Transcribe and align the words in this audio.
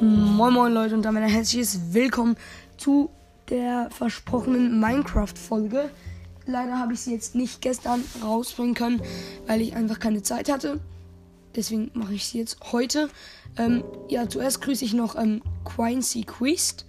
Moin 0.00 0.52
Moin 0.52 0.72
Leute 0.74 0.94
und 0.94 1.02
damit 1.02 1.22
ein 1.22 1.28
herzliches 1.28 1.94
Willkommen 1.94 2.36
zu 2.76 3.08
der 3.48 3.88
versprochenen 3.90 4.80
Minecraft-Folge. 4.80 5.90
Leider 6.44 6.78
habe 6.78 6.92
ich 6.92 7.00
sie 7.00 7.12
jetzt 7.12 7.34
nicht 7.34 7.62
gestern 7.62 8.02
rausbringen 8.22 8.74
können, 8.74 9.00
weil 9.46 9.60
ich 9.60 9.74
einfach 9.76 9.98
keine 9.98 10.22
Zeit 10.22 10.50
hatte. 10.50 10.80
Deswegen 11.54 11.90
mache 11.94 12.14
ich 12.14 12.26
sie 12.26 12.38
jetzt 12.38 12.58
heute. 12.72 13.08
Ähm, 13.56 13.84
ja, 14.08 14.28
zuerst 14.28 14.60
grüße 14.60 14.84
ich 14.84 14.92
noch 14.92 15.16
ähm, 15.16 15.40
Quincy 15.64 16.24
Quest, 16.24 16.84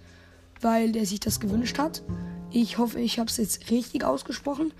weil 0.60 0.92
der 0.92 1.06
sich 1.06 1.20
das 1.20 1.40
gewünscht 1.40 1.78
hat. 1.78 2.02
Ich 2.50 2.78
hoffe, 2.78 3.00
ich 3.00 3.18
habe 3.18 3.30
es 3.30 3.36
jetzt 3.36 3.70
richtig 3.70 4.04
ausgesprochen. 4.04 4.72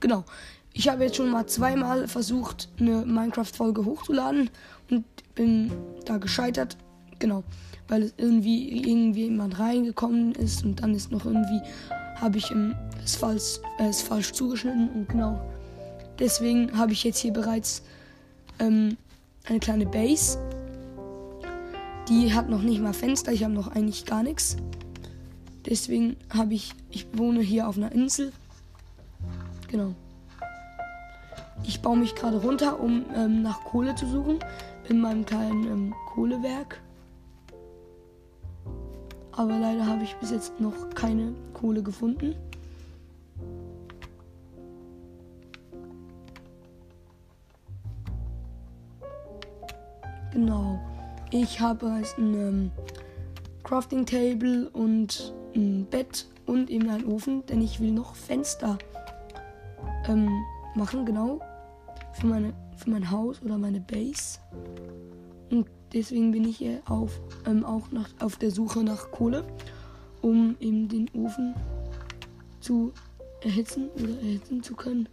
Genau. 0.00 0.24
Ich 0.72 0.88
habe 0.88 1.04
jetzt 1.04 1.16
schon 1.16 1.30
mal 1.30 1.46
zweimal 1.46 2.08
versucht, 2.08 2.68
eine 2.80 3.04
Minecraft-Folge 3.04 3.84
hochzuladen 3.84 4.50
und 4.90 5.04
bin 5.34 5.70
da 6.04 6.16
gescheitert. 6.16 6.76
Genau. 7.18 7.44
Weil 7.88 8.02
es 8.02 8.14
irgendwie 8.16 8.88
irgendwie 8.88 9.24
jemand 9.24 9.58
reingekommen 9.58 10.34
ist 10.34 10.64
und 10.64 10.82
dann 10.82 10.94
ist 10.94 11.12
noch 11.12 11.24
irgendwie 11.24 11.60
habe 12.16 12.38
ich 12.38 12.52
es 13.04 13.16
falsch 13.16 13.60
äh, 13.78 13.88
es 13.88 14.02
falsch 14.02 14.32
zugeschnitten 14.32 14.88
und 14.88 15.08
genau. 15.08 15.40
Deswegen 16.18 16.76
habe 16.76 16.92
ich 16.92 17.04
jetzt 17.04 17.18
hier 17.18 17.32
bereits 17.32 17.82
ähm, 18.58 18.96
eine 19.44 19.60
kleine 19.60 19.86
Base. 19.86 20.38
Die 22.08 22.32
hat 22.32 22.48
noch 22.48 22.62
nicht 22.62 22.80
mal 22.80 22.94
Fenster 22.94 23.32
ich 23.32 23.44
habe 23.44 23.54
noch 23.54 23.68
eigentlich 23.68 24.04
gar 24.04 24.22
nichts 24.22 24.56
deswegen 25.66 26.16
habe 26.32 26.54
ich 26.54 26.72
ich 26.90 27.06
wohne 27.12 27.40
hier 27.40 27.68
auf 27.68 27.76
einer 27.76 27.92
Insel. 27.92 28.32
Genau. 29.68 29.94
Ich 31.64 31.82
baue 31.82 31.96
mich 31.96 32.14
gerade 32.14 32.38
runter 32.38 32.80
um 32.80 33.04
ähm, 33.14 33.42
nach 33.42 33.64
Kohle 33.64 33.94
zu 33.94 34.06
suchen. 34.06 34.38
In 34.88 35.00
meinem 35.00 35.26
kleinen 35.26 35.66
ähm, 35.66 35.94
Kohlewerk 36.14 36.80
aber 39.36 39.58
leider 39.58 39.86
habe 39.86 40.04
ich 40.04 40.16
bis 40.16 40.30
jetzt 40.30 40.58
noch 40.60 40.90
keine 40.94 41.34
Kohle 41.52 41.82
gefunden. 41.82 42.34
Genau. 50.32 50.78
Ich 51.30 51.60
habe 51.60 51.78
bereits 51.78 52.16
ein 52.18 52.34
ähm, 52.34 52.70
Crafting 53.64 54.06
Table 54.06 54.68
und 54.70 55.34
ein 55.54 55.86
Bett 55.90 56.26
und 56.46 56.70
eben 56.70 56.88
einen 56.88 57.06
Ofen, 57.06 57.44
denn 57.46 57.60
ich 57.60 57.80
will 57.80 57.90
noch 57.90 58.14
Fenster 58.14 58.78
ähm, 60.08 60.30
machen, 60.74 61.04
genau. 61.04 61.40
Für, 62.12 62.26
meine, 62.26 62.54
für 62.76 62.90
mein 62.90 63.10
Haus 63.10 63.42
oder 63.42 63.58
meine 63.58 63.80
Base. 63.80 64.38
Deswegen 65.96 66.30
bin 66.30 66.46
ich 66.46 66.58
hier 66.58 66.82
auf, 66.84 67.18
ähm, 67.46 67.64
auch 67.64 67.90
nach, 67.90 68.10
auf 68.20 68.36
der 68.36 68.50
Suche 68.50 68.84
nach 68.84 69.10
Kohle, 69.12 69.44
um 70.20 70.54
eben 70.60 70.88
den 70.88 71.08
Ofen 71.14 71.54
zu 72.60 72.92
erhitzen 73.40 73.88
oder 73.94 74.12
erhitzen 74.20 74.62
zu 74.62 74.74
können. 74.74 75.08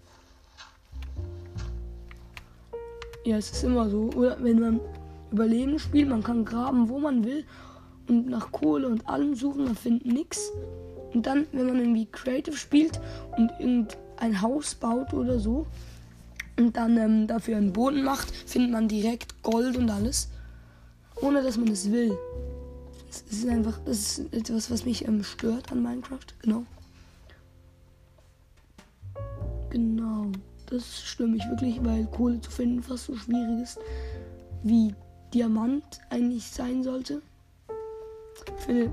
Ja, 3.24 3.38
es 3.38 3.50
ist 3.50 3.64
immer 3.64 3.90
so. 3.90 4.10
Oder 4.14 4.44
wenn 4.44 4.60
man 4.60 4.82
Überleben 5.32 5.80
spielt, 5.80 6.10
man 6.10 6.22
kann 6.22 6.44
graben, 6.44 6.90
wo 6.90 7.00
man 7.00 7.24
will 7.24 7.46
und 8.10 8.28
nach 8.28 8.52
Kohle 8.52 8.90
und 8.90 9.08
allem 9.08 9.36
suchen, 9.36 9.64
man 9.64 9.78
findet 9.78 10.06
nichts. 10.12 10.52
Und 11.14 11.26
dann, 11.26 11.48
wenn 11.54 11.68
man 11.68 11.80
irgendwie 11.80 12.08
Creative 12.12 12.58
spielt 12.58 13.00
und 13.38 13.52
irgendein 13.58 14.42
Haus 14.42 14.76
baut 14.76 15.14
oder 15.14 15.40
so 15.40 15.66
und 16.60 16.76
dann 16.76 16.98
ähm, 16.98 17.28
dafür 17.28 17.56
einen 17.56 17.72
Boden 17.72 18.04
macht, 18.04 18.36
findet 18.36 18.72
man 18.72 18.90
direkt 18.90 19.42
Gold 19.44 19.78
und 19.78 19.90
alles 19.90 20.28
ohne 21.24 21.42
dass 21.42 21.58
man 21.58 21.70
es 21.70 21.90
will. 21.92 22.18
Es 23.10 23.22
ist 23.32 23.48
einfach, 23.48 23.80
das 23.86 24.20
ist 24.20 24.34
etwas, 24.34 24.70
was 24.70 24.86
mich 24.86 25.08
ähm, 25.08 25.24
stört 25.24 25.72
an 25.72 25.82
Minecraft. 25.82 26.26
Genau. 26.42 26.66
Genau. 29.70 30.32
Das 30.66 31.02
stört 31.02 31.30
mich 31.30 31.48
wirklich, 31.48 31.84
weil 31.84 32.06
Kohle 32.08 32.42
zu 32.42 32.52
finden 32.52 32.82
fast 32.82 33.06
so 33.06 33.16
schwierig 33.16 33.64
ist, 33.64 33.80
wie 34.64 34.94
Diamant 35.34 36.02
eigentlich 36.10 36.46
sein 36.46 36.84
sollte. 36.84 37.22
Ich 38.58 38.66
finde, 38.66 38.92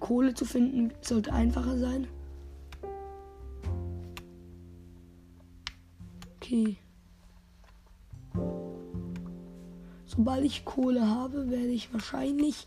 Kohle 0.00 0.34
zu 0.34 0.44
finden 0.44 0.92
sollte 1.02 1.32
einfacher 1.32 1.76
sein. 1.78 2.06
Okay. 6.36 6.78
Sobald 10.16 10.44
ich 10.44 10.64
Kohle 10.64 11.06
habe, 11.06 11.50
werde 11.50 11.68
ich 11.68 11.92
wahrscheinlich 11.92 12.66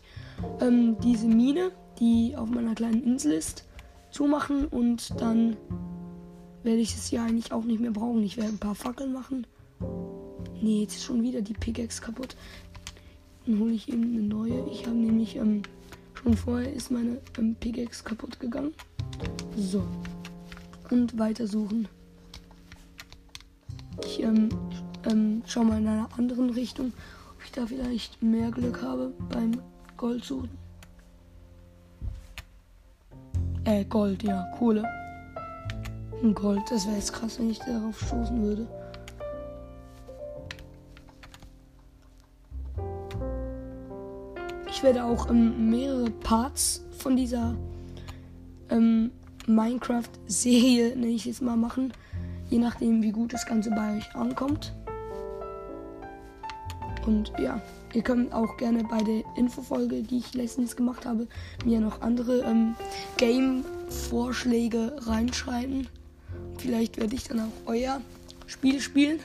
ähm, 0.60 0.96
diese 1.00 1.26
Mine, 1.26 1.72
die 1.98 2.36
auf 2.36 2.48
meiner 2.48 2.74
kleinen 2.74 3.02
Insel 3.02 3.32
ist, 3.32 3.64
zumachen 4.10 4.66
und 4.66 5.20
dann 5.20 5.56
werde 6.62 6.80
ich 6.80 6.94
es 6.94 7.10
ja 7.10 7.24
eigentlich 7.24 7.52
auch 7.52 7.64
nicht 7.64 7.80
mehr 7.80 7.90
brauchen. 7.90 8.22
Ich 8.22 8.36
werde 8.36 8.50
ein 8.50 8.58
paar 8.58 8.74
Fackeln 8.74 9.12
machen. 9.12 9.46
Nee, 10.62 10.82
jetzt 10.82 10.96
ist 10.96 11.04
schon 11.04 11.22
wieder 11.22 11.40
die 11.40 11.54
Pickaxe 11.54 12.02
kaputt. 12.02 12.36
Dann 13.46 13.58
hole 13.58 13.72
ich 13.72 13.88
eben 13.88 14.02
eine 14.02 14.22
neue. 14.22 14.68
Ich 14.70 14.86
habe 14.86 14.96
nämlich 14.96 15.36
ähm, 15.36 15.62
schon 16.14 16.36
vorher 16.36 16.72
ist 16.72 16.90
meine 16.90 17.18
ähm, 17.38 17.56
Pickaxe 17.58 18.04
kaputt 18.04 18.38
gegangen. 18.38 18.74
So. 19.56 19.82
Und 20.90 21.18
weiter 21.18 21.46
suchen. 21.46 21.88
Ich 24.04 24.22
ähm, 24.22 24.50
ähm, 25.08 25.42
schau 25.46 25.64
mal 25.64 25.78
in 25.78 25.86
einer 25.86 26.08
anderen 26.16 26.50
Richtung, 26.50 26.92
ich 27.50 27.56
da 27.56 27.66
vielleicht 27.66 28.22
mehr 28.22 28.50
Glück 28.52 28.80
habe 28.80 29.12
beim 29.28 29.60
Goldsuchen. 29.96 30.50
Äh, 33.64 33.84
Gold, 33.86 34.22
ja, 34.22 34.46
Kohle. 34.56 34.84
Gold, 36.34 36.62
das 36.70 36.86
wäre 36.86 36.96
jetzt 36.96 37.12
krass, 37.12 37.38
wenn 37.38 37.50
ich 37.50 37.58
darauf 37.58 37.98
stoßen 38.00 38.40
würde. 38.40 38.66
Ich 44.68 44.82
werde 44.82 45.04
auch 45.04 45.28
ähm, 45.28 45.70
mehrere 45.70 46.10
Parts 46.10 46.84
von 46.98 47.16
dieser 47.16 47.56
ähm, 48.68 49.10
Minecraft-Serie, 49.46 50.90
nenne 50.90 51.08
ich 51.08 51.24
jetzt 51.24 51.42
mal, 51.42 51.56
machen. 51.56 51.92
Je 52.48 52.58
nachdem, 52.58 53.02
wie 53.02 53.12
gut 53.12 53.32
das 53.32 53.44
Ganze 53.44 53.70
bei 53.70 53.96
euch 53.96 54.14
ankommt. 54.14 54.72
Und 57.06 57.32
ja, 57.38 57.60
ihr 57.94 58.02
könnt 58.02 58.32
auch 58.32 58.56
gerne 58.56 58.84
bei 58.84 59.02
der 59.02 59.22
Infofolge, 59.36 60.02
die 60.02 60.18
ich 60.18 60.34
letztens 60.34 60.76
gemacht 60.76 61.06
habe, 61.06 61.26
mir 61.64 61.80
noch 61.80 62.00
andere 62.02 62.40
ähm, 62.40 62.74
Game-Vorschläge 63.16 64.96
reinschreiben. 65.06 65.88
Vielleicht 66.58 66.98
werde 66.98 67.14
ich 67.14 67.24
dann 67.24 67.40
auch 67.40 67.66
euer 67.66 68.00
Spiel 68.46 68.80
spielen. 68.80 69.20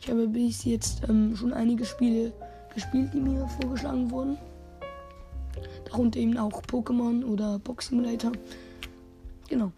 Ich 0.00 0.08
habe 0.08 0.28
bis 0.28 0.64
jetzt 0.64 1.02
ähm, 1.08 1.34
schon 1.36 1.52
einige 1.52 1.84
Spiele 1.84 2.32
gespielt, 2.74 3.10
die 3.12 3.20
mir 3.20 3.48
vorgeschlagen 3.60 4.10
wurden. 4.10 4.38
Darunter 5.86 6.18
eben 6.20 6.36
auch 6.36 6.62
Pokémon 6.62 7.24
oder 7.24 7.58
Box 7.58 7.88
Simulator. 7.88 8.32
Genau. 9.48 9.72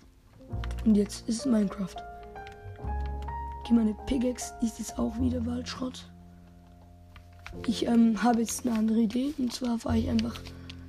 Und 0.85 0.97
jetzt 0.97 1.29
ist 1.29 1.41
es 1.41 1.47
Minecraft. 1.47 1.97
Okay, 3.61 3.75
meine 3.75 3.95
Pickaxe 4.07 4.53
ist 4.63 4.79
jetzt 4.79 4.99
auch 4.99 5.19
wieder 5.19 5.45
Waldschrott. 5.47 6.09
Ich 7.67 7.87
ähm, 7.87 8.23
habe 8.23 8.41
jetzt 8.41 8.67
eine 8.67 8.77
andere 8.77 9.01
Idee. 9.01 9.35
Und 9.39 9.53
zwar 9.53 9.79
fahre 9.79 9.99
ich 9.99 10.09
einfach 10.09 10.39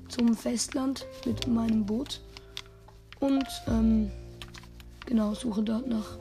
zum 0.07 0.35
Festland 0.35 1.05
mit 1.25 1.47
meinem 1.47 1.85
Boot. 1.85 2.21
Und 3.19 3.47
ähm, 3.67 4.11
genau, 5.05 5.33
suche 5.33 5.63
dort 5.63 5.87
nach. 5.87 6.17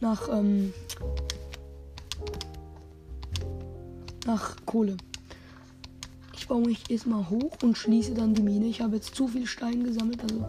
Nach, 0.00 0.28
ähm, 0.32 0.72
nach 4.26 4.56
Kohle. 4.66 4.96
Ich 6.34 6.48
baue 6.48 6.62
mich 6.62 6.90
erstmal 6.90 7.30
hoch 7.30 7.56
und 7.62 7.78
schließe 7.78 8.14
dann 8.14 8.34
die 8.34 8.42
Mine. 8.42 8.66
Ich 8.66 8.80
habe 8.80 8.96
jetzt 8.96 9.14
zu 9.14 9.28
viel 9.28 9.46
Stein 9.46 9.84
gesammelt, 9.84 10.20
also 10.22 10.44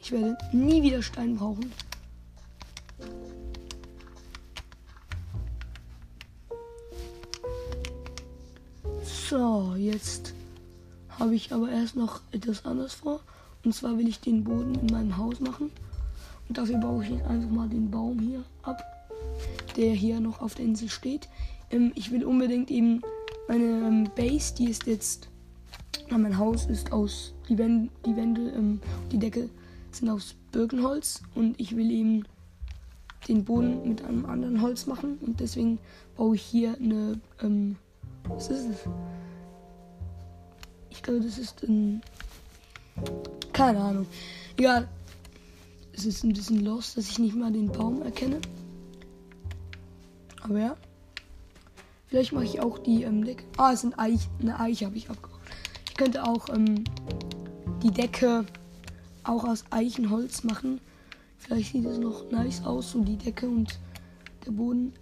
ich 0.00 0.12
werde 0.12 0.36
nie 0.52 0.82
wieder 0.82 1.02
Stein 1.02 1.36
brauchen. 1.36 1.72
So, 9.28 9.74
jetzt 9.76 10.32
habe 11.10 11.34
ich 11.34 11.52
aber 11.52 11.68
erst 11.68 11.96
noch 11.96 12.22
etwas 12.32 12.64
anderes 12.64 12.94
vor. 12.94 13.20
Und 13.62 13.74
zwar 13.74 13.98
will 13.98 14.08
ich 14.08 14.20
den 14.20 14.42
Boden 14.42 14.74
in 14.76 14.86
meinem 14.86 15.18
Haus 15.18 15.38
machen. 15.40 15.70
Und 16.48 16.56
dafür 16.56 16.78
baue 16.78 17.04
ich 17.04 17.10
jetzt 17.10 17.26
einfach 17.26 17.50
mal 17.50 17.68
den 17.68 17.90
Baum 17.90 18.20
hier 18.20 18.42
ab, 18.62 18.82
der 19.76 19.92
hier 19.92 20.18
noch 20.20 20.40
auf 20.40 20.54
der 20.54 20.64
Insel 20.64 20.88
steht. 20.88 21.28
Ähm, 21.70 21.92
ich 21.94 22.10
will 22.10 22.24
unbedingt 22.24 22.70
eben 22.70 23.02
meine 23.48 23.64
ähm, 23.64 24.10
Base, 24.16 24.54
die 24.54 24.70
ist 24.70 24.86
jetzt, 24.86 25.28
na, 26.08 26.16
mein 26.16 26.38
Haus 26.38 26.64
ist 26.64 26.90
aus, 26.90 27.34
die 27.50 27.58
Wände, 27.58 27.90
die, 28.06 28.16
Wände 28.16 28.50
ähm, 28.52 28.80
die 29.12 29.18
Decke 29.18 29.50
sind 29.90 30.08
aus 30.08 30.36
Birkenholz. 30.52 31.20
Und 31.34 31.60
ich 31.60 31.76
will 31.76 31.90
eben 31.90 32.24
den 33.28 33.44
Boden 33.44 33.86
mit 33.86 34.02
einem 34.06 34.24
anderen 34.24 34.62
Holz 34.62 34.86
machen 34.86 35.18
und 35.20 35.38
deswegen 35.38 35.78
baue 36.16 36.36
ich 36.36 36.42
hier 36.42 36.78
eine, 36.80 37.20
ähm, 37.42 37.76
was 38.26 38.48
ist 38.48 38.70
es? 38.70 38.88
Ich 40.98 41.02
glaube, 41.04 41.20
das 41.20 41.38
ist 41.38 41.62
ein, 41.62 42.02
keine 43.52 43.78
Ahnung. 43.78 44.06
Egal. 44.56 44.88
Es 45.92 46.04
ist 46.04 46.24
ein 46.24 46.32
bisschen 46.32 46.64
los, 46.64 46.94
dass 46.94 47.08
ich 47.08 47.20
nicht 47.20 47.36
mal 47.36 47.52
den 47.52 47.70
Baum 47.70 48.02
erkenne. 48.02 48.40
Aber 50.42 50.58
ja. 50.58 50.76
Vielleicht 52.08 52.32
mache 52.32 52.46
ich 52.46 52.60
auch 52.60 52.80
die 52.80 53.04
ähm, 53.04 53.24
Decke. 53.24 53.44
Ah, 53.56 53.72
es 53.72 53.82
sind 53.82 53.96
Eich, 53.96 54.28
eine 54.42 54.58
Eiche 54.58 54.86
habe 54.86 54.96
ich 54.96 55.08
abgebaut. 55.08 55.38
Ich 55.88 55.94
könnte 55.94 56.24
auch 56.24 56.48
ähm, 56.48 56.82
die 57.80 57.92
Decke 57.92 58.44
auch 59.22 59.44
aus 59.44 59.64
Eichenholz 59.70 60.42
machen. 60.42 60.80
Vielleicht 61.38 61.72
sieht 61.72 61.84
es 61.84 61.98
noch 61.98 62.28
nice 62.32 62.64
aus, 62.64 62.90
so 62.90 63.04
die 63.04 63.16
Decke 63.16 63.48
und 63.48 63.78
der 64.44 64.50
Boden 64.50 64.92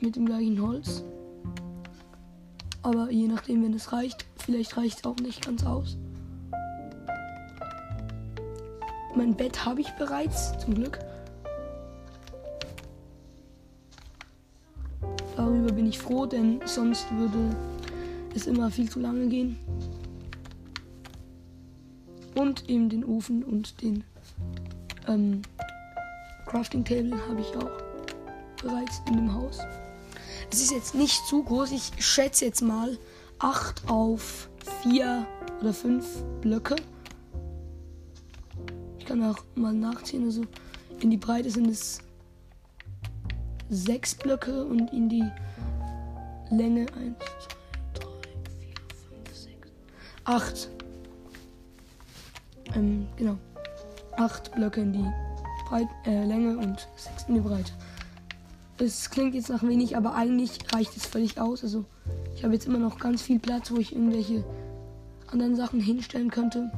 mit 0.00 0.16
dem 0.16 0.24
gleichen 0.24 0.62
Holz. 0.62 1.04
Aber 2.82 3.10
je 3.10 3.28
nachdem, 3.28 3.62
wenn 3.64 3.74
es 3.74 3.92
reicht, 3.92 4.24
vielleicht 4.46 4.76
reicht 4.76 4.98
es 4.98 5.04
auch 5.04 5.16
nicht 5.16 5.44
ganz 5.44 5.64
aus. 5.66 5.96
Mein 9.14 9.34
Bett 9.34 9.64
habe 9.64 9.80
ich 9.80 9.90
bereits, 9.92 10.56
zum 10.58 10.74
Glück. 10.74 10.98
Darüber 15.36 15.72
bin 15.72 15.86
ich 15.86 15.98
froh, 15.98 16.26
denn 16.26 16.60
sonst 16.64 17.10
würde 17.10 17.56
es 18.34 18.46
immer 18.46 18.70
viel 18.70 18.88
zu 18.88 19.00
lange 19.00 19.26
gehen. 19.26 19.58
Und 22.36 22.68
eben 22.68 22.88
den 22.88 23.04
Ofen 23.04 23.42
und 23.42 23.82
den 23.82 24.04
ähm, 25.08 25.42
Crafting 26.46 26.84
Table 26.84 27.16
habe 27.28 27.40
ich 27.40 27.56
auch 27.56 27.70
bereits 28.62 29.02
in 29.08 29.16
dem 29.16 29.34
Haus. 29.34 29.58
Es 30.52 30.60
ist 30.60 30.70
jetzt 30.70 30.94
nicht 30.94 31.26
zu 31.26 31.42
groß. 31.42 31.72
Ich 31.72 31.90
schätze 31.98 32.44
jetzt 32.44 32.60
mal 32.60 32.96
8 33.38 33.88
auf 33.88 34.48
4 34.82 35.26
oder 35.60 35.72
5 35.72 36.22
Blöcke. 36.40 36.76
Ich 38.98 39.04
kann 39.04 39.22
auch 39.22 39.38
mal 39.54 39.72
nachziehen. 39.72 40.24
Also 40.24 40.42
in 41.00 41.10
die 41.10 41.16
Breite 41.16 41.50
sind 41.50 41.68
es 41.68 42.00
6 43.68 44.14
Blöcke 44.16 44.64
und 44.64 44.92
in 44.92 45.08
die 45.08 45.24
Länge 46.50 46.86
1, 46.96 47.16
2, 47.94 48.00
3, 48.00 48.06
4, 48.60 48.74
5, 49.24 49.36
6, 49.36 49.72
8. 50.24 50.70
Ähm, 52.74 53.06
genau. 53.16 53.36
8 54.16 54.52
Blöcke 54.52 54.80
in 54.80 54.92
die 54.92 55.12
Breit 55.68 55.88
äh, 56.06 56.24
Länge 56.24 56.56
und 56.56 56.88
6 56.96 57.24
in 57.28 57.34
die 57.34 57.40
Breite. 57.40 57.72
Es 58.78 59.08
klingt 59.08 59.34
jetzt 59.34 59.48
nach 59.48 59.62
wenig, 59.62 59.96
aber 59.96 60.14
eigentlich 60.14 60.58
reicht 60.74 60.96
es 60.96 61.06
völlig 61.06 61.40
aus. 61.40 61.62
Also 61.62 61.86
ich 62.34 62.44
habe 62.44 62.52
jetzt 62.52 62.66
immer 62.66 62.78
noch 62.78 62.98
ganz 62.98 63.22
viel 63.22 63.38
Platz, 63.38 63.70
wo 63.70 63.78
ich 63.78 63.92
irgendwelche 63.92 64.44
anderen 65.28 65.56
Sachen 65.56 65.80
hinstellen 65.80 66.30
könnte. 66.30 66.70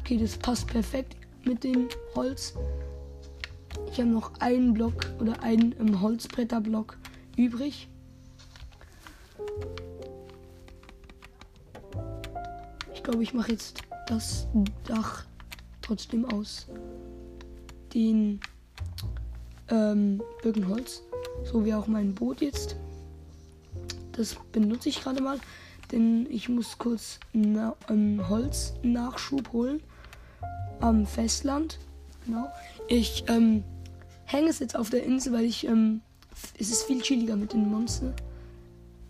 Okay, 0.00 0.18
das 0.18 0.36
passt 0.36 0.66
perfekt 0.66 1.16
mit 1.44 1.64
dem 1.64 1.88
Holz. 2.14 2.54
Ich 3.90 3.98
habe 3.98 4.10
noch 4.10 4.34
einen 4.40 4.74
Block 4.74 5.06
oder 5.18 5.42
einen 5.42 5.74
ähm, 5.80 6.00
Holzbretterblock 6.00 6.98
übrig. 7.36 7.88
Ich 12.92 13.02
glaube, 13.02 13.22
ich 13.22 13.32
mache 13.32 13.52
jetzt 13.52 13.80
das 14.06 14.46
Dach 14.84 15.24
trotzdem 15.80 16.26
aus 16.26 16.68
den 17.94 18.40
ähm, 19.68 20.22
Birkenholz. 20.42 21.02
So 21.44 21.64
wie 21.64 21.74
auch 21.74 21.86
mein 21.86 22.14
Boot 22.14 22.40
jetzt. 22.40 22.76
Das 24.12 24.36
benutze 24.52 24.88
ich 24.88 25.02
gerade 25.02 25.22
mal, 25.22 25.38
denn 25.92 26.26
ich 26.30 26.48
muss 26.48 26.78
kurz 26.78 27.20
na, 27.32 27.76
ähm, 27.88 28.28
Holz 28.28 28.74
Nachschub 28.82 29.52
holen 29.52 29.80
am 30.80 31.06
Festland. 31.06 31.78
Genau. 32.26 32.48
Ich 32.88 33.24
ähm, 33.28 33.62
hänge 34.24 34.50
es 34.50 34.58
jetzt 34.58 34.76
auf 34.76 34.90
der 34.90 35.04
Insel, 35.04 35.32
weil 35.32 35.44
ich 35.44 35.66
ähm, 35.66 36.00
es 36.58 36.70
ist 36.70 36.84
viel 36.84 37.00
chilliger 37.02 37.36
mit 37.36 37.52
den 37.52 37.68
Monstern. 37.68 38.14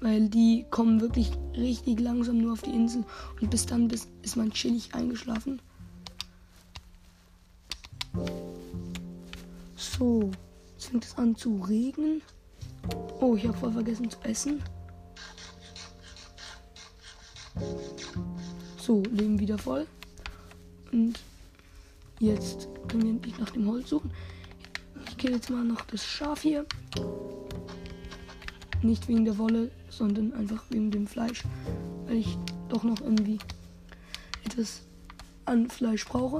Weil 0.01 0.29
die 0.29 0.65
kommen 0.71 1.01
wirklich 1.01 1.33
richtig 1.57 1.99
langsam 1.99 2.39
nur 2.39 2.53
auf 2.53 2.63
die 2.63 2.71
Insel 2.71 3.05
und 3.41 3.51
bis 3.51 3.67
dann 3.67 3.89
bis, 3.89 4.07
ist 4.23 4.37
man 4.37 4.53
chillig 4.53 4.95
eingeschlafen. 4.95 5.61
So, 9.79 10.33
jetzt 10.73 10.87
fängt 10.87 11.05
es 11.05 11.17
an 11.17 11.37
zu 11.37 11.63
regnen. 11.63 12.21
Oh, 13.21 13.37
ich 13.37 13.47
habe 13.47 13.57
voll 13.57 13.73
vergessen 13.73 14.11
zu 14.11 14.19
essen. 14.25 14.61
So, 18.77 19.05
Leben 19.05 19.39
wieder 19.39 19.57
voll. 19.57 19.87
Und 20.91 21.21
jetzt 22.19 22.67
können 22.89 23.05
wir 23.05 23.11
endlich 23.11 23.39
nach 23.39 23.51
dem 23.51 23.69
Holz 23.69 23.91
suchen. 23.91 24.11
Ich 25.09 25.17
kill 25.17 25.31
jetzt 25.31 25.49
mal 25.49 25.63
noch 25.63 25.83
das 25.83 26.05
Schaf 26.05 26.43
hier. 26.43 26.67
Nicht 28.83 29.07
wegen 29.07 29.25
der 29.25 29.39
Wolle, 29.39 29.71
sondern 29.91 30.33
einfach 30.33 30.65
wegen 30.71 30.91
dem 30.91 31.07
Fleisch. 31.07 31.45
Weil 32.07 32.17
ich 32.17 32.37
doch 32.69 32.83
noch 32.83 33.01
irgendwie 33.01 33.39
etwas 34.45 34.83
an 35.45 35.71
Fleisch 35.71 36.05
brauche. 36.05 36.39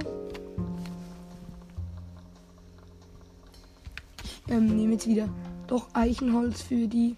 Ähm, 4.49 4.75
nehme 4.75 4.93
jetzt 4.93 5.07
wieder 5.07 5.29
doch 5.67 5.87
Eichenholz 5.93 6.61
für 6.61 6.87
die 6.87 7.15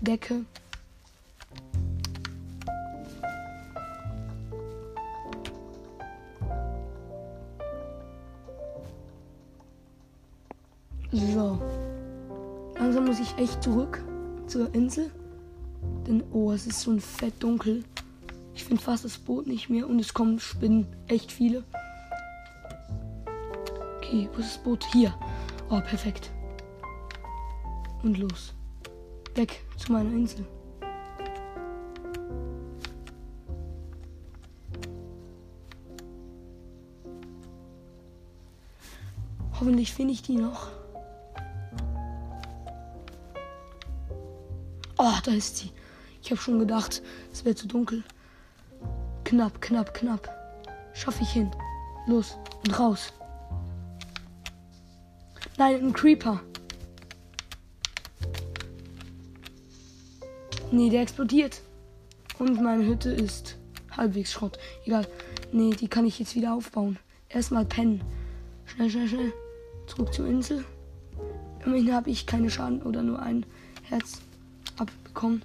Decke. 0.00 0.44
So. 11.12 11.60
Langsam 12.74 13.04
muss 13.04 13.20
ich 13.20 13.36
echt 13.38 13.62
zurück 13.62 14.02
zur 14.46 14.74
Insel. 14.74 15.10
Denn, 16.06 16.22
oh, 16.32 16.52
es 16.52 16.66
ist 16.66 16.80
so 16.80 16.90
ein 16.90 17.00
fett 17.00 17.34
dunkel. 17.40 17.84
Ich 18.54 18.64
finde 18.64 18.82
fast 18.82 19.04
das 19.04 19.18
Boot 19.18 19.46
nicht 19.46 19.70
mehr 19.70 19.88
und 19.88 20.00
es 20.00 20.14
kommen 20.14 20.40
Spinnen. 20.40 20.86
Echt 21.06 21.30
viele. 21.30 21.64
Okay, 23.98 24.28
wo 24.32 24.40
ist 24.40 24.56
das 24.56 24.62
Boot? 24.62 24.84
Hier. 24.92 25.14
Oh, 25.70 25.80
perfekt. 25.80 26.30
Und 28.02 28.18
los. 28.18 28.54
Weg 29.34 29.64
zu 29.78 29.92
meiner 29.92 30.10
Insel. 30.10 30.44
Hoffentlich 39.52 39.94
finde 39.94 40.12
ich 40.12 40.22
die 40.22 40.36
noch. 40.36 40.66
Oh, 44.98 45.12
da 45.24 45.32
ist 45.32 45.58
sie. 45.58 45.70
Ich 46.20 46.30
habe 46.30 46.40
schon 46.40 46.58
gedacht, 46.58 47.02
es 47.32 47.44
wäre 47.44 47.54
zu 47.54 47.68
dunkel. 47.68 48.02
Knapp, 49.24 49.60
knapp, 49.60 49.94
knapp. 49.94 50.28
Schaffe 50.94 51.22
ich 51.22 51.30
hin. 51.30 51.50
Los 52.06 52.36
und 52.64 52.78
raus. 52.78 53.12
Nein, 55.56 55.76
ein 55.76 55.92
Creeper. 55.92 56.40
Nee, 60.72 60.88
der 60.88 61.02
explodiert. 61.02 61.60
Und 62.38 62.60
meine 62.62 62.86
Hütte 62.86 63.10
ist 63.10 63.58
halbwegs 63.94 64.32
Schrott. 64.32 64.58
Egal. 64.86 65.06
Nee, 65.52 65.72
die 65.72 65.86
kann 65.86 66.06
ich 66.06 66.18
jetzt 66.18 66.34
wieder 66.34 66.54
aufbauen. 66.54 66.98
Erstmal 67.28 67.66
pennen. 67.66 68.00
Schnell, 68.64 68.88
schnell, 68.88 69.08
schnell. 69.08 69.32
Zurück 69.86 70.14
zur 70.14 70.26
Insel. 70.26 70.64
Immerhin 71.66 71.92
habe 71.92 72.08
ich 72.08 72.26
keine 72.26 72.48
Schaden 72.48 72.80
oder 72.82 73.02
nur 73.02 73.20
ein 73.20 73.44
Herz 73.82 74.22
abbekommen. 74.78 75.42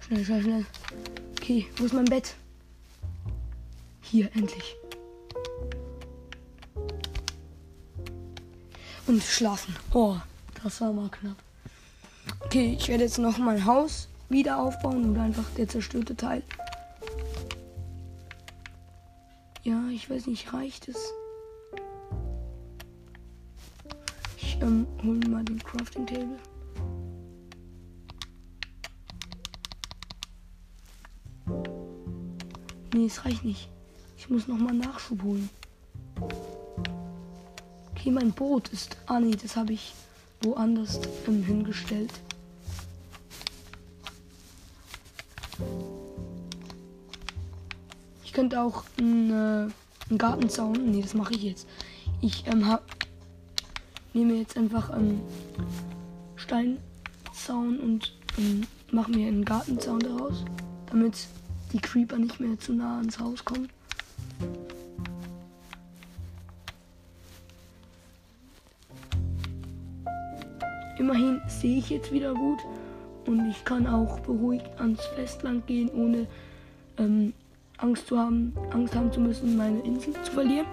Schnell, 0.00 0.24
schnell, 0.24 0.42
schnell. 0.42 0.66
Okay, 1.38 1.66
wo 1.76 1.84
ist 1.84 1.92
mein 1.92 2.06
Bett? 2.06 2.34
Hier, 4.00 4.30
endlich. 4.34 4.76
und 9.12 9.22
schlafen. 9.22 9.76
Oh, 9.92 10.16
das 10.62 10.80
war 10.80 10.92
mal 10.92 11.10
knapp. 11.10 11.36
Okay, 12.40 12.76
ich 12.78 12.88
werde 12.88 13.04
jetzt 13.04 13.18
noch 13.18 13.36
mein 13.36 13.66
Haus 13.66 14.08
wieder 14.30 14.58
aufbauen 14.58 15.10
oder 15.10 15.22
einfach 15.22 15.44
der 15.56 15.68
zerstörte 15.68 16.16
Teil. 16.16 16.42
Ja, 19.64 19.86
ich 19.92 20.08
weiß 20.08 20.26
nicht, 20.26 20.52
reicht 20.52 20.88
es? 20.88 20.96
Ich 24.38 24.58
ähm, 24.62 24.86
hole 25.02 25.28
mal 25.28 25.44
den 25.44 25.62
Crafting 25.62 26.06
Table. 26.06 26.38
Nee, 32.94 33.06
es 33.06 33.24
reicht 33.24 33.44
nicht. 33.44 33.68
Ich 34.16 34.30
muss 34.30 34.48
noch 34.48 34.58
mal 34.58 34.72
Nachschub 34.72 35.22
holen. 35.22 35.50
Okay, 38.02 38.10
mein 38.10 38.32
Boot 38.32 38.66
ist. 38.70 38.96
Ah, 39.06 39.20
nee, 39.20 39.36
das 39.40 39.54
habe 39.54 39.74
ich 39.74 39.94
woanders 40.40 40.98
ähm, 41.28 41.44
hingestellt. 41.44 42.10
Ich 48.24 48.32
könnte 48.32 48.60
auch 48.60 48.82
einen, 48.98 49.30
äh, 49.30 49.70
einen 50.10 50.18
Gartenzaun. 50.18 50.90
Nee, 50.90 51.00
das 51.00 51.14
mache 51.14 51.34
ich 51.34 51.44
jetzt. 51.44 51.68
Ich 52.20 52.44
ähm, 52.48 52.66
hab, 52.66 52.82
nehme 54.14 54.34
jetzt 54.34 54.56
einfach 54.56 54.92
ähm, 54.96 55.20
Steinzaun 56.34 57.78
und 57.78 58.18
ähm, 58.36 58.62
mache 58.90 59.12
mir 59.12 59.28
einen 59.28 59.44
Gartenzaun 59.44 60.00
daraus, 60.00 60.44
damit 60.90 61.28
die 61.72 61.78
Creeper 61.78 62.18
nicht 62.18 62.40
mehr 62.40 62.58
zu 62.58 62.72
nah 62.72 62.98
ans 62.98 63.20
Haus 63.20 63.44
kommen. 63.44 63.68
Immerhin 71.12 71.42
sehe 71.46 71.76
ich 71.76 71.90
jetzt 71.90 72.10
wieder 72.10 72.32
gut 72.32 72.60
und 73.26 73.46
ich 73.50 73.66
kann 73.66 73.86
auch 73.86 74.20
beruhigt 74.20 74.70
ans 74.78 75.04
Festland 75.14 75.66
gehen, 75.66 75.90
ohne 75.90 76.26
ähm, 76.96 77.34
Angst 77.76 78.06
zu 78.06 78.18
haben, 78.18 78.54
Angst 78.70 78.94
haben 78.94 79.12
zu 79.12 79.20
müssen, 79.20 79.58
meine 79.58 79.80
Insel 79.80 80.14
zu 80.22 80.32
verlieren. 80.32 80.64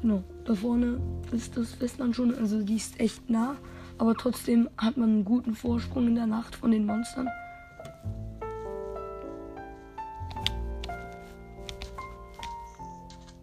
Genau, 0.00 0.22
da 0.46 0.54
vorne 0.54 0.98
ist 1.32 1.54
das 1.54 1.74
Festland 1.74 2.16
schon, 2.16 2.34
also 2.34 2.62
die 2.62 2.76
ist 2.76 2.98
echt 2.98 3.28
nah, 3.28 3.56
aber 3.98 4.14
trotzdem 4.14 4.70
hat 4.78 4.96
man 4.96 5.10
einen 5.10 5.24
guten 5.26 5.54
Vorsprung 5.54 6.06
in 6.06 6.14
der 6.14 6.26
Nacht 6.26 6.54
von 6.54 6.70
den 6.70 6.86
Monstern. 6.86 7.28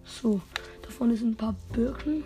So, 0.05 0.41
da 0.81 0.89
vorne 0.89 1.15
sind 1.15 1.33
ein 1.33 1.35
paar 1.35 1.55
Birken. 1.71 2.23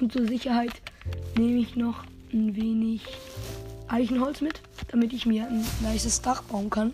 Und 0.00 0.12
zur 0.12 0.26
Sicherheit 0.26 0.72
nehme 1.36 1.58
ich 1.58 1.76
noch 1.76 2.04
ein 2.32 2.54
wenig 2.54 3.02
Eichenholz 3.88 4.40
mit, 4.40 4.60
damit 4.88 5.12
ich 5.12 5.26
mir 5.26 5.48
ein 5.48 5.64
nices 5.82 6.20
Dach 6.20 6.42
bauen 6.42 6.70
kann. 6.70 6.92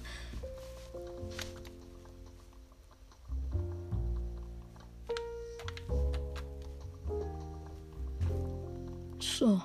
So. 9.18 9.61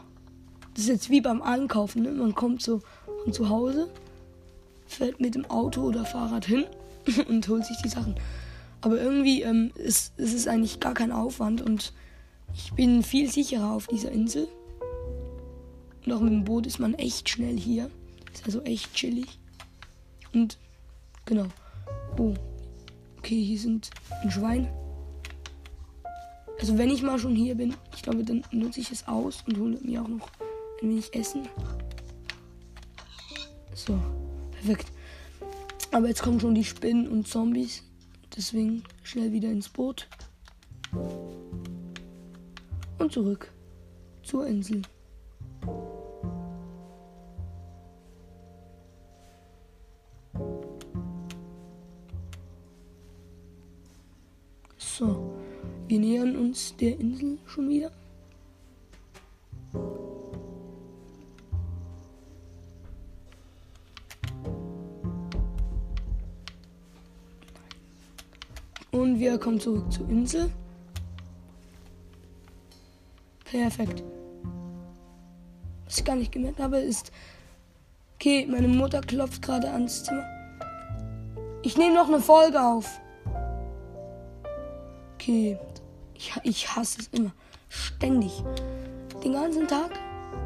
Das 0.74 0.84
ist 0.84 0.90
jetzt 0.90 1.10
wie 1.10 1.22
beim 1.22 1.42
Einkaufen. 1.42 2.04
Ne? 2.04 2.12
Man 2.12 2.36
kommt 2.36 2.62
so 2.62 2.82
von 3.24 3.34
zu 3.34 3.50
Hause, 3.50 3.90
fährt 4.88 5.20
mit 5.20 5.36
dem 5.36 5.46
Auto 5.46 5.82
oder 5.82 6.06
Fahrrad 6.06 6.46
hin 6.46 6.66
und 7.28 7.48
holt 7.48 7.66
sich 7.66 7.78
die 7.84 7.90
Sachen. 7.90 8.16
Aber 8.82 9.00
irgendwie 9.00 9.42
ähm, 9.44 9.72
ist, 9.76 10.18
ist 10.18 10.34
es 10.34 10.48
eigentlich 10.48 10.80
gar 10.80 10.94
kein 10.94 11.12
Aufwand 11.12 11.62
und 11.62 11.94
ich 12.54 12.74
bin 12.74 13.04
viel 13.04 13.30
sicherer 13.30 13.74
auf 13.74 13.88
dieser 13.88 14.12
Insel. 14.12 14.48
Und 16.06 16.14
auch 16.14 16.22
mit 16.22 16.32
dem 16.32 16.44
Boot 16.44 16.66
ist 16.66 16.80
man 16.80 16.94
echt 16.94 17.30
schnell 17.30 17.58
hier. 17.58 17.90
Ist 18.34 18.46
also 18.46 18.62
echt 18.62 18.94
chillig. 18.94 19.40
Und 20.34 20.58
genau. 21.26 21.48
Oh. 22.18 22.34
Okay, 23.18 23.44
hier 23.44 23.60
sind 23.60 23.90
ein 24.24 24.32
Schwein. 24.32 24.68
Also 26.60 26.78
wenn 26.78 26.90
ich 26.90 27.04
mal 27.04 27.20
schon 27.20 27.36
hier 27.36 27.56
bin, 27.56 27.76
ich 27.96 28.02
glaube, 28.02 28.24
dann 28.24 28.44
nutze 28.52 28.80
ich 28.80 28.92
es 28.92 29.08
aus 29.08 29.44
und 29.48 29.58
hole 29.58 29.78
mir 29.82 30.02
auch 30.02 30.08
noch 30.08 30.30
ein 30.82 30.90
wenig 30.90 31.14
Essen. 31.14 31.48
So, 33.74 33.98
perfekt. 34.52 34.92
Aber 35.92 36.08
jetzt 36.08 36.22
kommen 36.22 36.40
schon 36.40 36.56
die 36.56 36.64
Spinnen 36.64 37.08
und 37.08 37.28
Zombies. 37.28 37.84
Deswegen 38.36 38.84
schnell 39.04 39.32
wieder 39.32 39.50
ins 39.50 39.70
Boot. 39.70 40.08
Und 43.00 43.14
zurück 43.14 43.52
zur 44.24 44.46
Insel. 44.46 44.82
So, 54.78 55.34
wir 55.88 56.00
nähern 56.00 56.36
uns 56.36 56.76
der 56.76 57.00
Insel 57.00 57.40
schon 57.46 57.70
wieder. 57.70 57.92
Und 68.92 69.20
wir 69.20 69.38
kommen 69.38 69.60
zurück 69.60 69.90
zur 69.90 70.10
Insel. 70.10 70.52
Perfekt. 73.52 74.04
Was 75.86 75.98
ich 75.98 76.06
gar 76.06 76.16
nicht 76.16 76.32
gemerkt 76.32 76.60
habe, 76.60 76.78
ist. 76.78 77.12
Okay, 78.16 78.46
meine 78.46 78.68
Mutter 78.68 79.02
klopft 79.02 79.42
gerade 79.42 79.72
ans 79.72 80.04
Zimmer. 80.04 80.26
Ich 81.64 81.78
nehme 81.78 81.96
noch 81.96 82.08
eine 82.08 82.20
Folge 82.20 82.62
auf. 82.62 83.00
Okay. 85.16 85.58
Ich, 86.14 86.34
ich 86.44 86.76
hasse 86.76 87.00
es 87.02 87.08
immer. 87.08 87.32
Ständig. 87.70 88.44
Den 89.24 89.34
ganzen 89.34 89.68
Tag 89.68 89.92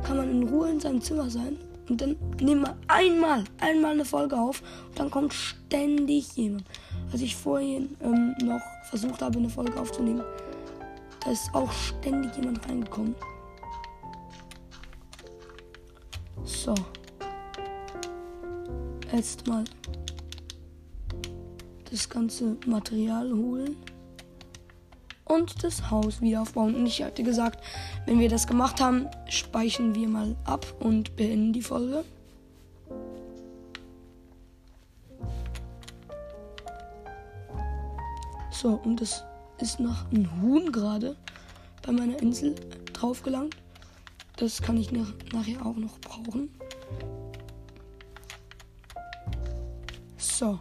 kann 0.03 0.17
man 0.17 0.29
in 0.29 0.47
Ruhe 0.47 0.69
in 0.69 0.79
seinem 0.79 1.01
Zimmer 1.01 1.29
sein. 1.29 1.57
Und 1.89 1.99
dann 1.99 2.15
nehmen 2.39 2.61
wir 2.61 2.77
einmal, 2.87 3.43
einmal 3.59 3.93
eine 3.93 4.05
Folge 4.05 4.37
auf. 4.37 4.61
Und 4.89 4.99
dann 4.99 5.11
kommt 5.11 5.33
ständig 5.33 6.33
jemand. 6.35 6.65
Als 7.11 7.21
ich 7.21 7.35
vorhin 7.35 7.97
ähm, 8.01 8.33
noch 8.43 8.61
versucht 8.89 9.21
habe, 9.21 9.39
eine 9.39 9.49
Folge 9.49 9.79
aufzunehmen, 9.79 10.23
da 11.23 11.31
ist 11.31 11.53
auch 11.53 11.71
ständig 11.71 12.35
jemand 12.35 12.67
reingekommen. 12.67 13.15
So. 16.43 16.75
Jetzt 19.11 19.47
mal 19.47 19.63
das 21.91 22.09
ganze 22.09 22.57
Material 22.65 23.31
holen 23.31 23.77
und 25.25 25.63
das 25.63 25.91
Haus 25.91 26.19
wieder 26.21 26.41
aufbauen. 26.41 26.75
Und 26.75 26.87
ich 26.87 27.03
hatte 27.03 27.23
gesagt, 27.23 27.63
wenn 28.05 28.19
wir 28.19 28.29
das 28.29 28.47
gemacht 28.47 28.81
haben, 28.81 29.07
speichern 29.29 29.95
wir 29.95 30.07
mal 30.07 30.35
ab 30.45 30.65
und 30.79 31.15
beenden 31.15 31.53
die 31.53 31.61
Folge. 31.61 32.03
So, 38.51 38.79
und 38.83 39.01
das 39.01 39.23
ist 39.59 39.79
noch 39.79 40.11
ein 40.11 40.29
Huhn 40.41 40.71
gerade 40.71 41.15
bei 41.81 41.91
meiner 41.91 42.19
Insel 42.21 42.55
draufgelangt. 42.93 43.55
Das 44.37 44.61
kann 44.61 44.77
ich 44.77 44.91
nach, 44.91 45.13
nachher 45.31 45.65
auch 45.65 45.75
noch 45.75 45.99
brauchen. 45.99 46.49
So, 50.17 50.59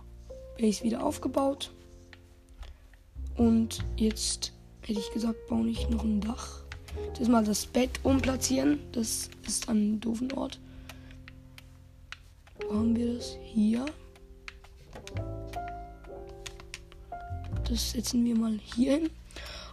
Base 0.58 0.84
wieder 0.84 1.04
aufgebaut. 1.04 1.72
Und 3.36 3.82
jetzt 3.96 4.52
hätte 4.82 5.00
ich 5.00 5.10
gesagt, 5.12 5.46
baue 5.48 5.68
ich 5.68 5.88
noch 5.88 6.04
ein 6.04 6.20
Dach. 6.20 6.62
Das 7.18 7.28
mal 7.28 7.44
das 7.44 7.66
Bett 7.66 8.00
umplatzieren. 8.02 8.80
Das 8.92 9.30
ist 9.46 9.68
an 9.68 9.76
einem 9.76 10.00
doofen 10.00 10.32
Ort. 10.32 10.60
Wo 12.60 12.74
haben 12.74 12.94
wir 12.94 13.14
das? 13.14 13.36
Hier. 13.42 13.86
Das 17.72 17.92
setzen 17.92 18.22
wir 18.26 18.36
mal 18.36 18.58
hier 18.74 18.98
hin. 18.98 19.10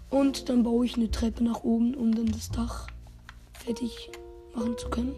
Und 0.10 0.48
dann 0.48 0.64
baue 0.64 0.86
ich 0.86 0.96
eine 0.96 1.12
Treppe 1.12 1.44
nach 1.44 1.66
oben, 1.66 1.96
um 1.96 2.16
dann 2.16 2.28
das 2.28 2.50
Dach 2.50 2.88
fertig 3.52 4.10
machen 4.56 4.78
zu 4.78 4.90
können. 4.90 5.16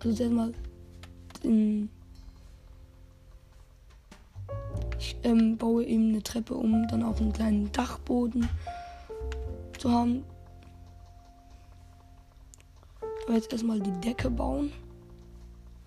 Also 0.00 0.16
zuerst 0.16 0.32
mal 0.32 0.52
den 1.44 1.88
ich 4.98 5.16
ähm, 5.22 5.56
baue 5.56 5.84
eben 5.84 6.08
eine 6.08 6.22
Treppe, 6.22 6.54
um 6.54 6.88
dann 6.88 7.04
auch 7.04 7.20
einen 7.20 7.32
kleinen 7.32 7.70
Dachboden 7.70 8.48
zu 9.78 9.88
haben. 9.88 10.24
Aber 13.24 13.34
jetzt 13.34 13.52
erstmal 13.52 13.78
die 13.78 14.00
Decke 14.00 14.30
bauen. 14.30 14.72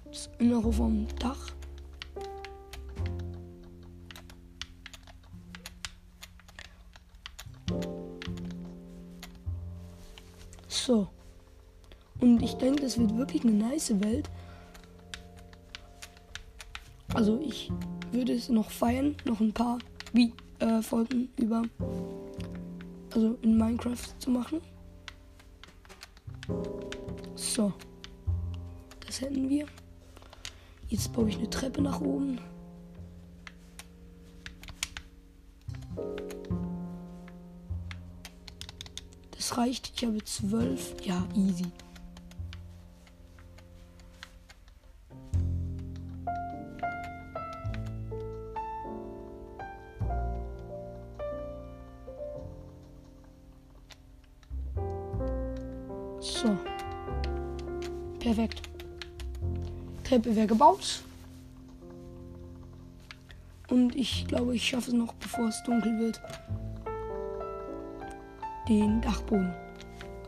Das 0.06 0.30
Innere 0.40 0.72
vom 0.72 1.06
Dach. 1.20 1.52
So. 10.86 11.08
Und 12.22 12.44
ich 12.44 12.54
denke, 12.58 12.84
das 12.84 13.00
wird 13.00 13.18
wirklich 13.18 13.44
eine 13.44 13.54
nice 13.54 14.00
Welt. 14.02 14.30
Also 17.16 17.40
ich 17.42 17.72
würde 18.12 18.34
es 18.34 18.50
noch 18.50 18.70
feiern, 18.70 19.16
noch 19.26 19.40
ein 19.40 19.52
paar 19.52 19.80
wie, 20.14 20.32
äh, 20.60 20.84
Folgen 20.84 21.30
über, 21.38 21.64
also 23.16 23.36
in 23.42 23.58
Minecraft 23.58 24.20
zu 24.20 24.30
machen. 24.30 24.62
So. 27.34 27.74
Das 29.08 29.22
hätten 29.22 29.50
wir. 29.50 29.66
Jetzt 30.90 31.12
baue 31.14 31.30
ich 31.30 31.38
eine 31.38 31.50
Treppe 31.50 31.82
nach 31.82 32.00
oben. 32.00 32.40
Das 39.48 39.60
reicht. 39.60 39.92
Ich 39.96 40.04
habe 40.04 40.24
zwölf. 40.24 40.96
Ja, 41.06 41.24
easy. 41.36 41.66
So. 56.20 56.58
Perfekt. 58.18 58.64
Treppe 60.04 60.36
wäre 60.36 60.48
gebaut. 60.48 61.04
Und 63.70 63.96
ich 63.96 64.26
glaube, 64.26 64.56
ich 64.56 64.68
schaffe 64.68 64.90
es 64.90 64.96
noch, 64.96 65.14
bevor 65.14 65.50
es 65.50 65.62
dunkel 65.66 66.00
wird, 66.00 66.20
den 68.68 69.02
Dachboden. 69.02 69.54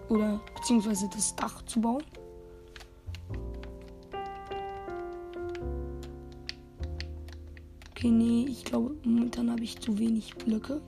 Oder 0.10 0.40
beziehungsweise 0.56 1.10
das 1.10 1.36
Dach 1.36 1.62
zu 1.64 1.82
bauen. 1.82 2.04
Okay, 7.92 8.10
nee, 8.10 8.46
ich 8.48 8.64
glaube, 8.64 8.96
momentan 9.04 9.52
habe 9.52 9.64
ich 9.64 9.80
zu 9.80 9.98
wenig 9.98 10.36
Blöcke. 10.36 10.82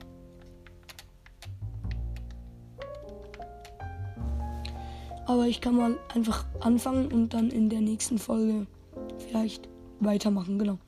Aber 5.26 5.46
ich 5.46 5.60
kann 5.60 5.76
mal 5.76 5.96
einfach 6.14 6.44
anfangen 6.60 7.12
und 7.12 7.34
dann 7.34 7.50
in 7.50 7.68
der 7.68 7.80
nächsten 7.80 8.18
Folge 8.18 8.66
vielleicht 9.18 9.68
weitermachen, 10.00 10.58
genau. 10.58 10.78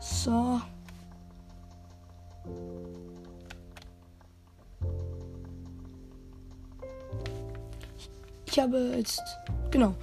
So. 0.00 0.60
Ich 8.56 8.62
habe 8.62 8.94
jetzt, 8.96 9.20
genau, 9.70 9.94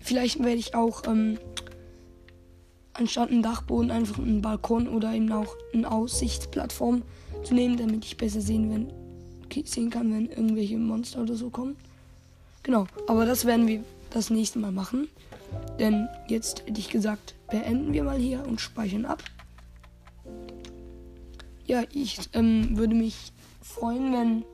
vielleicht 0.00 0.40
werde 0.40 0.56
ich 0.56 0.74
auch 0.74 1.04
ähm, 1.06 1.38
anstatt 2.92 3.30
einen 3.30 3.44
Dachboden 3.44 3.92
einfach 3.92 4.18
einen 4.18 4.42
Balkon 4.42 4.88
oder 4.88 5.12
eben 5.12 5.30
auch 5.30 5.54
eine 5.72 5.88
Aussichtsplattform 5.88 7.02
zu 7.44 7.54
nehmen, 7.54 7.76
damit 7.76 8.04
ich 8.04 8.16
besser 8.16 8.40
sehen, 8.40 8.68
wenn, 8.68 9.64
sehen 9.64 9.90
kann, 9.90 10.12
wenn 10.12 10.28
irgendwelche 10.28 10.76
Monster 10.76 11.22
oder 11.22 11.36
so 11.36 11.50
kommen. 11.50 11.76
Genau, 12.64 12.88
aber 13.06 13.26
das 13.26 13.44
werden 13.44 13.68
wir 13.68 13.84
das 14.10 14.28
nächste 14.28 14.58
Mal 14.58 14.72
machen. 14.72 15.06
Denn 15.78 16.08
jetzt 16.26 16.66
hätte 16.66 16.80
ich 16.80 16.90
gesagt, 16.90 17.36
beenden 17.48 17.92
wir 17.92 18.02
mal 18.02 18.18
hier 18.18 18.44
und 18.44 18.60
speichern 18.60 19.04
ab. 19.04 19.22
Ja, 21.64 21.84
ich 21.92 22.18
ähm, 22.32 22.76
würde 22.76 22.96
mich 22.96 23.30
freuen, 23.62 24.12
wenn 24.12 24.44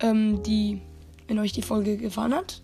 ähm, 0.00 0.42
die, 0.44 0.80
wenn 1.28 1.38
euch 1.38 1.52
die 1.52 1.62
Folge 1.62 1.96
gefallen 1.96 2.34
hat. 2.34 2.60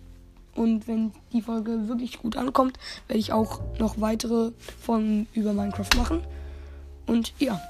Und 0.55 0.87
wenn 0.87 1.11
die 1.31 1.41
Folge 1.41 1.87
wirklich 1.87 2.19
gut 2.19 2.35
ankommt, 2.35 2.77
werde 3.07 3.19
ich 3.19 3.31
auch 3.31 3.61
noch 3.79 4.01
weitere 4.01 4.51
Folgen 4.81 5.27
über 5.33 5.53
Minecraft 5.53 5.95
machen. 5.95 6.21
Und 7.05 7.33
ja, 7.39 7.61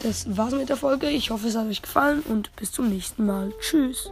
das 0.00 0.36
war's 0.36 0.54
mit 0.54 0.68
der 0.68 0.76
Folge. 0.76 1.08
Ich 1.08 1.30
hoffe, 1.30 1.48
es 1.48 1.56
hat 1.56 1.66
euch 1.66 1.82
gefallen 1.82 2.22
und 2.28 2.54
bis 2.56 2.72
zum 2.72 2.88
nächsten 2.88 3.26
Mal. 3.26 3.52
Tschüss. 3.60 4.10